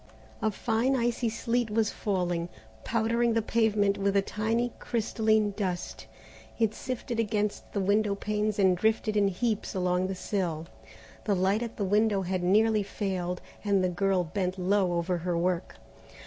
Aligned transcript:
A 0.41 0.49
fine 0.49 0.95
icy 0.95 1.29
sleet 1.29 1.69
was 1.69 1.91
falling, 1.91 2.49
powdering 2.83 3.33
the 3.35 3.41
pavement 3.43 3.99
with 3.99 4.15
a 4.17 4.21
tiny 4.23 4.71
crystalline 4.79 5.51
dust. 5.55 6.07
It 6.57 6.73
sifted 6.73 7.19
against 7.19 7.71
the 7.71 7.81
window 7.81 8.15
panes 8.15 8.57
and 8.57 8.75
drifted 8.75 9.15
in 9.15 9.27
heaps 9.27 9.75
along 9.75 10.07
the 10.07 10.15
sill. 10.15 10.65
The 11.25 11.35
light 11.35 11.61
at 11.61 11.77
the 11.77 11.85
window 11.85 12.23
had 12.23 12.41
nearly 12.41 12.81
failed, 12.81 13.41
and 13.63 13.83
the 13.83 13.89
girl 13.89 14.23
bent 14.23 14.57
low 14.57 14.93
over 14.93 15.17
her 15.19 15.37
work. 15.37 15.75